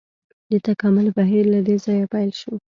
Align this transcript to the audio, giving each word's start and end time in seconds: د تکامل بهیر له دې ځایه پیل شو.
د 0.51 0.53
تکامل 0.67 1.07
بهیر 1.17 1.43
له 1.53 1.59
دې 1.67 1.75
ځایه 1.85 2.05
پیل 2.13 2.31
شو. 2.39 2.53